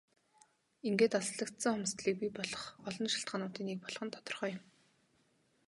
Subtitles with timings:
[0.87, 4.63] Ингээд алслагдал хомсдолыг бий болгох олон шалтгаануудын нэг болох нь тодорхой юм.